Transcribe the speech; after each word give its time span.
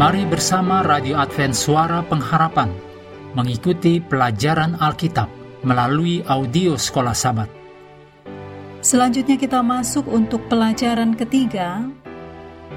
Mari 0.00 0.24
bersama 0.24 0.80
Radio 0.80 1.20
Advent 1.20 1.52
Suara 1.52 2.00
Pengharapan 2.00 2.72
mengikuti 3.36 4.00
pelajaran 4.00 4.80
Alkitab 4.80 5.28
melalui 5.60 6.24
audio 6.24 6.72
Sekolah 6.80 7.12
Sabat. 7.12 7.52
Selanjutnya 8.80 9.36
kita 9.36 9.60
masuk 9.60 10.08
untuk 10.08 10.48
pelajaran 10.48 11.12
ketiga, 11.12 11.84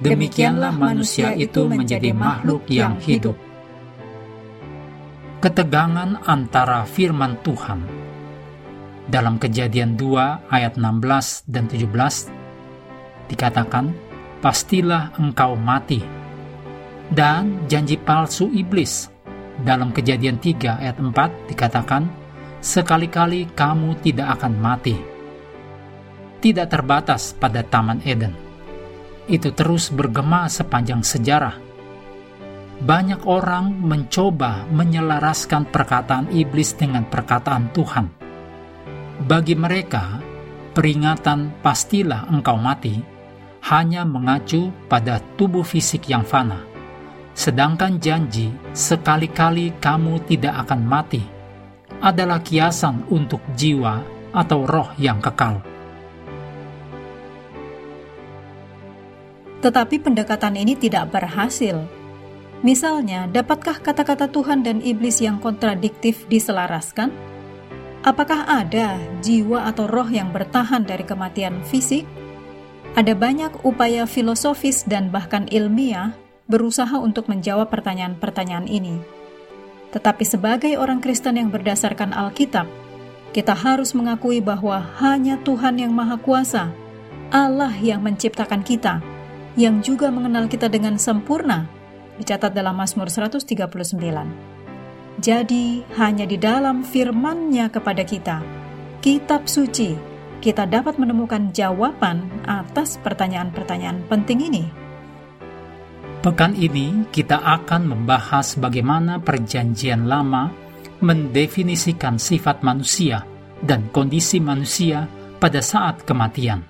Demikianlah 0.00 0.72
manusia 0.76 1.32
itu 1.32 1.64
menjadi 1.64 2.12
makhluk 2.12 2.68
yang 2.68 3.00
hidup. 3.00 3.36
Ketegangan 5.40 6.20
antara 6.28 6.84
firman 6.84 7.40
Tuhan 7.40 7.80
dalam 9.08 9.40
kejadian 9.40 9.96
2 9.96 10.52
ayat 10.52 10.76
16 10.76 11.48
dan 11.48 11.64
17 11.64 11.88
dikatakan, 13.32 13.92
Pastilah 14.40 15.12
engkau 15.20 15.52
mati. 15.52 16.00
Dan 17.10 17.68
janji 17.68 18.00
palsu 18.00 18.48
iblis 18.48 19.12
dalam 19.60 19.92
kejadian 19.92 20.40
3 20.40 20.80
ayat 20.80 20.96
4 20.96 21.52
dikatakan, 21.52 22.08
Sekali-kali 22.60 23.52
kamu 23.52 24.00
tidak 24.04 24.40
akan 24.40 24.56
mati. 24.60 25.19
Tidak 26.40 26.66
terbatas 26.66 27.36
pada 27.36 27.60
Taman 27.60 28.00
Eden. 28.02 28.32
Itu 29.28 29.52
terus 29.52 29.92
bergema 29.92 30.48
sepanjang 30.48 31.04
sejarah. 31.04 31.56
Banyak 32.80 33.28
orang 33.28 33.76
mencoba 33.76 34.64
menyelaraskan 34.72 35.68
perkataan 35.68 36.32
iblis 36.32 36.72
dengan 36.72 37.04
perkataan 37.04 37.68
Tuhan. 37.76 38.06
Bagi 39.20 39.52
mereka, 39.52 40.16
peringatan 40.72 41.60
pastilah 41.60 42.32
engkau 42.32 42.56
mati 42.56 42.96
hanya 43.68 44.08
mengacu 44.08 44.72
pada 44.88 45.20
tubuh 45.36 45.60
fisik 45.60 46.08
yang 46.08 46.24
fana 46.24 46.70
Sedangkan 47.40 47.96
janji, 47.96 48.52
sekali-kali 48.76 49.72
kamu 49.78 50.20
tidak 50.26 50.66
akan 50.66 50.80
mati, 50.84 51.22
adalah 52.04 52.42
kiasan 52.42 53.06
untuk 53.08 53.40
jiwa 53.54 54.02
atau 54.34 54.68
roh 54.68 54.92
yang 55.00 55.22
kekal. 55.22 55.62
Tetapi 59.60 60.00
pendekatan 60.00 60.56
ini 60.56 60.76
tidak 60.76 61.12
berhasil. 61.12 61.84
Misalnya, 62.60 63.24
dapatkah 63.28 63.80
kata-kata 63.80 64.28
Tuhan 64.28 64.60
dan 64.60 64.84
iblis 64.84 65.20
yang 65.24 65.40
kontradiktif 65.40 66.28
diselaraskan? 66.28 67.08
Apakah 68.00 68.48
ada 68.48 68.96
jiwa 69.20 69.68
atau 69.68 69.84
roh 69.84 70.08
yang 70.08 70.32
bertahan 70.32 70.84
dari 70.84 71.04
kematian 71.04 71.60
fisik? 71.64 72.04
Ada 72.96 73.12
banyak 73.12 73.64
upaya 73.64 74.08
filosofis 74.08 74.84
dan 74.88 75.12
bahkan 75.12 75.44
ilmiah 75.52 76.16
berusaha 76.50 76.96
untuk 76.98 77.28
menjawab 77.28 77.68
pertanyaan-pertanyaan 77.68 78.66
ini. 78.66 78.98
Tetapi 79.92 80.24
sebagai 80.26 80.72
orang 80.80 80.98
Kristen 80.98 81.38
yang 81.38 81.52
berdasarkan 81.52 82.10
Alkitab, 82.10 82.66
kita 83.30 83.54
harus 83.54 83.94
mengakui 83.94 84.42
bahwa 84.42 84.82
hanya 84.98 85.38
Tuhan 85.46 85.78
yang 85.78 85.94
Maha 85.94 86.18
Kuasa, 86.18 86.74
Allah 87.30 87.70
yang 87.78 88.02
menciptakan 88.02 88.66
kita, 88.66 88.98
yang 89.58 89.82
juga 89.82 90.12
mengenal 90.12 90.46
kita 90.46 90.70
dengan 90.70 90.98
sempurna, 91.00 91.66
dicatat 92.20 92.54
dalam 92.54 92.76
Mazmur 92.78 93.10
139. 93.10 93.40
Jadi, 95.20 95.84
hanya 95.98 96.24
di 96.24 96.38
dalam 96.40 96.86
firman-Nya 96.86 97.68
kepada 97.68 98.06
kita, 98.06 98.40
kitab 99.02 99.50
suci, 99.50 99.96
kita 100.40 100.64
dapat 100.64 100.96
menemukan 100.96 101.52
jawaban 101.52 102.24
atas 102.48 102.96
pertanyaan-pertanyaan 103.04 104.00
penting 104.08 104.40
ini. 104.48 104.64
Pekan 106.20 106.52
ini 106.52 107.08
kita 107.08 107.40
akan 107.40 107.96
membahas 107.96 108.56
bagaimana 108.60 109.20
Perjanjian 109.20 110.04
Lama 110.04 110.52
mendefinisikan 111.00 112.20
sifat 112.20 112.60
manusia 112.60 113.24
dan 113.64 113.88
kondisi 113.88 114.36
manusia 114.36 115.08
pada 115.40 115.64
saat 115.64 116.04
kematian. 116.04 116.69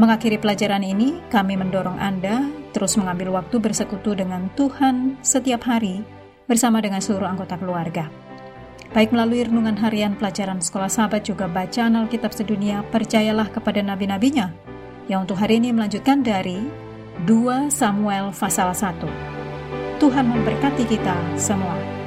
Mengakhiri 0.00 0.40
pelajaran 0.40 0.80
ini, 0.80 1.20
kami 1.28 1.60
mendorong 1.60 2.00
Anda 2.00 2.48
terus 2.72 2.96
mengambil 2.96 3.36
waktu 3.36 3.60
bersekutu 3.60 4.16
dengan 4.16 4.48
Tuhan 4.56 5.20
setiap 5.20 5.68
hari 5.68 6.00
bersama 6.48 6.80
dengan 6.80 7.04
seluruh 7.04 7.28
anggota 7.28 7.60
keluarga. 7.60 8.08
Baik 8.96 9.12
melalui 9.12 9.44
renungan 9.44 9.76
harian 9.76 10.16
pelajaran 10.16 10.64
sekolah 10.64 10.88
sahabat 10.88 11.28
juga 11.28 11.52
bacaan 11.52 12.00
Alkitab 12.00 12.32
sedunia, 12.32 12.80
percayalah 12.88 13.52
kepada 13.52 13.84
nabi-nabinya 13.84 14.56
yang 15.04 15.28
untuk 15.28 15.36
hari 15.36 15.60
ini 15.60 15.68
melanjutkan 15.68 16.24
dari 16.24 16.64
2 17.28 17.68
Samuel 17.68 18.32
pasal 18.32 18.72
1. 18.72 19.04
Tuhan 20.00 20.24
memberkati 20.32 20.88
kita 20.88 21.36
semua. 21.36 21.99